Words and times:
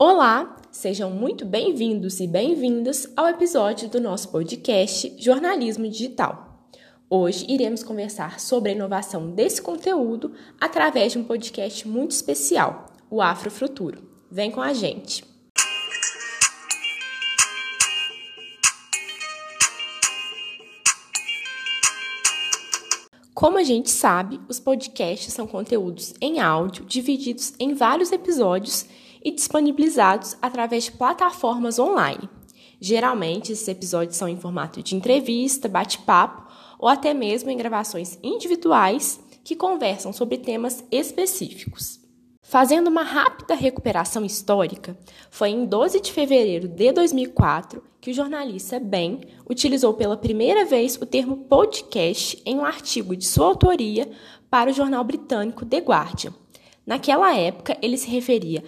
Olá, 0.00 0.56
sejam 0.70 1.10
muito 1.10 1.44
bem-vindos 1.44 2.20
e 2.20 2.28
bem-vindas 2.28 3.12
ao 3.16 3.26
episódio 3.26 3.88
do 3.88 4.00
nosso 4.00 4.30
podcast 4.30 5.12
Jornalismo 5.18 5.88
Digital. 5.88 6.70
Hoje 7.10 7.44
iremos 7.48 7.82
conversar 7.82 8.38
sobre 8.38 8.70
a 8.70 8.74
inovação 8.76 9.32
desse 9.32 9.60
conteúdo 9.60 10.32
através 10.60 11.10
de 11.10 11.18
um 11.18 11.24
podcast 11.24 11.88
muito 11.88 12.12
especial, 12.12 12.86
o 13.10 13.20
Afrofuturo. 13.20 14.08
Vem 14.30 14.52
com 14.52 14.60
a 14.60 14.72
gente! 14.72 15.24
Como 23.34 23.58
a 23.58 23.64
gente 23.64 23.90
sabe, 23.90 24.40
os 24.48 24.60
podcasts 24.60 25.32
são 25.32 25.48
conteúdos 25.48 26.14
em 26.20 26.38
áudio 26.38 26.84
divididos 26.84 27.52
em 27.58 27.74
vários 27.74 28.12
episódios 28.12 28.86
e 29.24 29.30
disponibilizados 29.30 30.36
através 30.40 30.84
de 30.84 30.92
plataformas 30.92 31.78
online. 31.78 32.28
Geralmente, 32.80 33.52
esses 33.52 33.66
episódios 33.66 34.16
são 34.16 34.28
em 34.28 34.36
formato 34.36 34.82
de 34.82 34.94
entrevista, 34.94 35.68
bate-papo 35.68 36.46
ou 36.78 36.88
até 36.88 37.12
mesmo 37.12 37.50
em 37.50 37.56
gravações 37.56 38.18
individuais 38.22 39.20
que 39.42 39.56
conversam 39.56 40.12
sobre 40.12 40.38
temas 40.38 40.84
específicos. 40.90 41.98
Fazendo 42.42 42.88
uma 42.88 43.02
rápida 43.02 43.54
recuperação 43.54 44.24
histórica, 44.24 44.96
foi 45.30 45.50
em 45.50 45.66
12 45.66 46.00
de 46.00 46.12
fevereiro 46.12 46.66
de 46.66 46.92
2004 46.92 47.82
que 48.00 48.10
o 48.10 48.14
jornalista 48.14 48.78
Ben 48.78 49.20
utilizou 49.50 49.92
pela 49.92 50.16
primeira 50.16 50.64
vez 50.64 50.96
o 50.96 51.04
termo 51.04 51.36
podcast 51.36 52.40
em 52.46 52.56
um 52.56 52.64
artigo 52.64 53.14
de 53.14 53.26
sua 53.26 53.46
autoria 53.46 54.10
para 54.48 54.70
o 54.70 54.72
jornal 54.72 55.04
britânico 55.04 55.66
The 55.66 55.78
Guardian. 55.78 56.32
Naquela 56.86 57.36
época, 57.36 57.76
ele 57.82 57.98
se 57.98 58.08
referia 58.08 58.64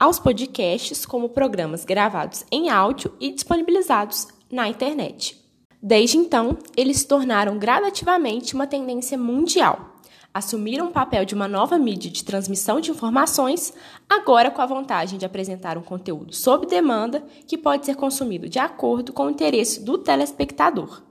aos 0.00 0.18
podcasts 0.18 1.04
como 1.04 1.28
programas 1.28 1.84
gravados 1.84 2.46
em 2.50 2.70
áudio 2.70 3.12
e 3.20 3.30
disponibilizados 3.30 4.28
na 4.50 4.66
internet. 4.66 5.38
Desde 5.82 6.16
então, 6.16 6.56
eles 6.74 7.00
se 7.00 7.06
tornaram 7.06 7.58
gradativamente 7.58 8.54
uma 8.54 8.66
tendência 8.66 9.18
mundial. 9.18 9.96
Assumiram 10.32 10.86
o 10.88 10.92
papel 10.92 11.26
de 11.26 11.34
uma 11.34 11.46
nova 11.46 11.76
mídia 11.76 12.10
de 12.10 12.24
transmissão 12.24 12.80
de 12.80 12.90
informações, 12.90 13.74
agora 14.08 14.50
com 14.50 14.62
a 14.62 14.66
vantagem 14.66 15.18
de 15.18 15.26
apresentar 15.26 15.76
um 15.76 15.82
conteúdo 15.82 16.32
sob 16.32 16.66
demanda 16.66 17.22
que 17.46 17.58
pode 17.58 17.84
ser 17.84 17.96
consumido 17.96 18.48
de 18.48 18.58
acordo 18.58 19.12
com 19.12 19.26
o 19.26 19.30
interesse 19.30 19.82
do 19.82 19.98
telespectador. 19.98 21.02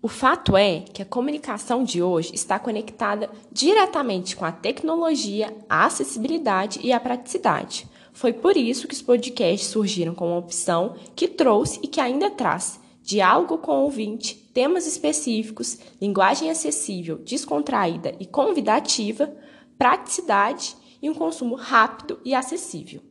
O 0.00 0.08
fato 0.08 0.56
é 0.56 0.80
que 0.80 1.02
a 1.02 1.06
comunicação 1.06 1.82
de 1.82 2.02
hoje 2.02 2.34
está 2.34 2.58
conectada 2.58 3.28
diretamente 3.50 4.36
com 4.36 4.44
a 4.44 4.52
tecnologia, 4.52 5.54
a 5.68 5.86
acessibilidade 5.86 6.78
e 6.82 6.92
a 6.92 7.00
praticidade. 7.00 7.88
Foi 8.14 8.32
por 8.32 8.56
isso 8.56 8.86
que 8.86 8.94
os 8.94 9.02
podcasts 9.02 9.68
surgiram 9.68 10.14
como 10.14 10.38
opção 10.38 10.94
que 11.16 11.26
trouxe 11.26 11.80
e 11.82 11.88
que 11.88 12.00
ainda 12.00 12.30
traz 12.30 12.80
diálogo 13.02 13.58
com 13.58 13.72
o 13.72 13.82
ouvinte, 13.82 14.34
temas 14.54 14.86
específicos, 14.86 15.78
linguagem 16.00 16.48
acessível, 16.48 17.18
descontraída 17.18 18.14
e 18.20 18.24
convidativa, 18.24 19.34
praticidade 19.76 20.76
e 21.02 21.10
um 21.10 21.14
consumo 21.14 21.56
rápido 21.56 22.18
e 22.24 22.34
acessível. 22.34 23.02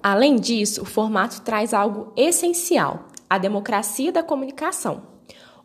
Além 0.00 0.36
disso, 0.36 0.82
o 0.82 0.86
formato 0.86 1.42
traz 1.42 1.74
algo 1.74 2.12
essencial: 2.16 3.08
a 3.28 3.36
democracia 3.36 4.12
da 4.12 4.22
comunicação. 4.22 5.08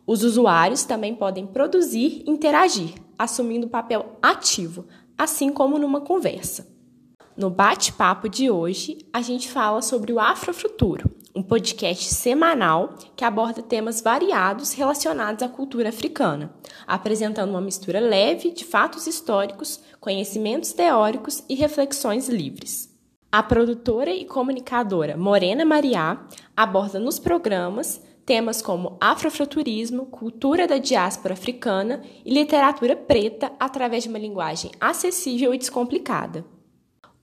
Os 0.04 0.24
usuários 0.24 0.84
também 0.84 1.14
podem 1.14 1.46
produzir 1.46 2.24
e 2.26 2.30
interagir, 2.30 2.94
assumindo 3.16 3.66
um 3.66 3.70
papel 3.70 4.18
ativo, 4.20 4.86
assim 5.16 5.50
como 5.50 5.78
numa 5.78 6.00
conversa. 6.00 6.75
No 7.36 7.50
bate-papo 7.50 8.30
de 8.30 8.50
hoje, 8.50 8.96
a 9.12 9.20
gente 9.20 9.50
fala 9.50 9.82
sobre 9.82 10.10
o 10.10 10.18
Afrofuturo, 10.18 11.10
um 11.34 11.42
podcast 11.42 12.14
semanal 12.14 12.94
que 13.14 13.26
aborda 13.26 13.60
temas 13.60 14.00
variados 14.00 14.72
relacionados 14.72 15.42
à 15.42 15.48
cultura 15.48 15.90
africana, 15.90 16.50
apresentando 16.86 17.50
uma 17.50 17.60
mistura 17.60 18.00
leve 18.00 18.52
de 18.52 18.64
fatos 18.64 19.06
históricos, 19.06 19.82
conhecimentos 20.00 20.72
teóricos 20.72 21.44
e 21.46 21.54
reflexões 21.54 22.26
livres. 22.26 22.90
A 23.30 23.42
produtora 23.42 24.10
e 24.10 24.24
comunicadora 24.24 25.14
Morena 25.14 25.66
Mariá 25.66 26.26
aborda 26.56 26.98
nos 26.98 27.18
programas 27.18 28.00
temas 28.24 28.62
como 28.62 28.96
afrofuturismo, 28.98 30.06
cultura 30.06 30.66
da 30.66 30.78
diáspora 30.78 31.34
africana 31.34 32.00
e 32.24 32.32
literatura 32.32 32.96
preta 32.96 33.52
através 33.60 34.04
de 34.04 34.08
uma 34.08 34.18
linguagem 34.18 34.70
acessível 34.80 35.52
e 35.52 35.58
descomplicada. 35.58 36.55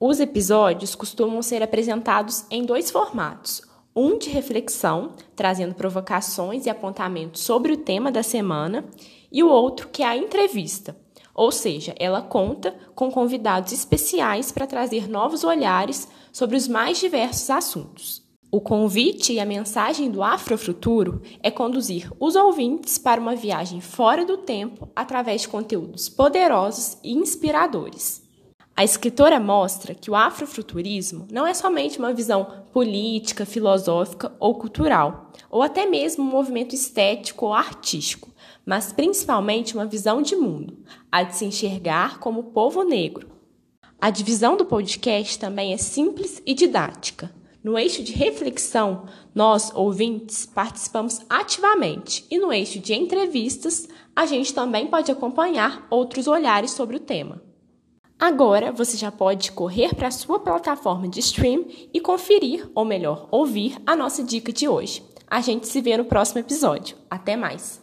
Os 0.05 0.19
episódios 0.19 0.95
costumam 0.95 1.41
ser 1.41 1.63
apresentados 1.63 2.43
em 2.51 2.65
dois 2.65 2.91
formatos: 2.91 3.61
um 3.95 4.17
de 4.17 4.29
reflexão, 4.29 5.13
trazendo 5.33 5.75
provocações 5.75 6.65
e 6.65 6.69
apontamentos 6.69 7.41
sobre 7.41 7.71
o 7.71 7.77
tema 7.77 8.11
da 8.11 8.21
semana, 8.21 8.83
e 9.31 9.41
o 9.41 9.47
outro 9.47 9.87
que 9.87 10.03
é 10.03 10.05
a 10.05 10.17
entrevista, 10.17 10.93
ou 11.33 11.53
seja, 11.53 11.95
ela 11.97 12.21
conta 12.21 12.75
com 12.93 13.09
convidados 13.09 13.71
especiais 13.71 14.51
para 14.51 14.67
trazer 14.67 15.07
novos 15.07 15.45
olhares 15.45 16.05
sobre 16.33 16.57
os 16.57 16.67
mais 16.67 16.99
diversos 16.99 17.49
assuntos. 17.49 18.21
O 18.51 18.59
convite 18.59 19.31
e 19.31 19.39
a 19.39 19.45
mensagem 19.45 20.11
do 20.11 20.21
Afrofuturo 20.21 21.21
é 21.41 21.49
conduzir 21.49 22.11
os 22.19 22.35
ouvintes 22.35 22.97
para 22.97 23.21
uma 23.21 23.37
viagem 23.37 23.79
fora 23.79 24.25
do 24.25 24.35
tempo 24.35 24.89
através 24.93 25.43
de 25.43 25.47
conteúdos 25.47 26.09
poderosos 26.09 26.97
e 27.01 27.13
inspiradores. 27.13 28.21
A 28.75 28.83
escritora 28.83 29.39
mostra 29.39 29.93
que 29.93 30.09
o 30.09 30.15
afrofuturismo 30.15 31.27
não 31.31 31.45
é 31.45 31.53
somente 31.53 31.99
uma 31.99 32.11
visão 32.11 32.63
política, 32.73 33.45
filosófica 33.45 34.35
ou 34.39 34.55
cultural, 34.55 35.31
ou 35.47 35.61
até 35.61 35.85
mesmo 35.85 36.23
um 36.23 36.27
movimento 36.27 36.73
estético 36.73 37.45
ou 37.45 37.53
artístico, 37.53 38.31
mas 38.65 38.91
principalmente 38.91 39.75
uma 39.75 39.85
visão 39.85 40.23
de 40.23 40.35
mundo, 40.35 40.79
a 41.11 41.21
de 41.21 41.35
se 41.35 41.45
enxergar 41.45 42.17
como 42.17 42.45
povo 42.45 42.83
negro. 42.83 43.29
A 44.01 44.09
divisão 44.09 44.57
do 44.57 44.65
podcast 44.65 45.37
também 45.37 45.71
é 45.71 45.77
simples 45.77 46.41
e 46.43 46.55
didática. 46.55 47.31
No 47.63 47.77
eixo 47.77 48.01
de 48.03 48.11
reflexão, 48.11 49.05
nós, 49.35 49.71
ouvintes, 49.75 50.47
participamos 50.47 51.21
ativamente, 51.29 52.25
e 52.29 52.39
no 52.39 52.51
eixo 52.51 52.79
de 52.79 52.95
entrevistas, 52.95 53.87
a 54.15 54.25
gente 54.25 54.51
também 54.51 54.87
pode 54.87 55.11
acompanhar 55.11 55.85
outros 55.91 56.25
olhares 56.25 56.71
sobre 56.71 56.97
o 56.97 56.99
tema. 56.99 57.52
Agora 58.19 58.71
você 58.71 58.95
já 58.95 59.11
pode 59.11 59.51
correr 59.51 59.93
para 59.93 60.07
a 60.07 60.11
sua 60.11 60.39
plataforma 60.39 61.07
de 61.07 61.19
stream 61.19 61.65
e 61.93 61.99
conferir, 61.99 62.69
ou 62.73 62.85
melhor, 62.85 63.27
ouvir 63.29 63.77
a 63.85 63.95
nossa 63.95 64.23
dica 64.23 64.53
de 64.53 64.67
hoje. 64.67 65.03
A 65.27 65.41
gente 65.41 65.67
se 65.67 65.81
vê 65.81 65.97
no 65.97 66.05
próximo 66.05 66.39
episódio. 66.39 66.95
Até 67.09 67.35
mais! 67.35 67.82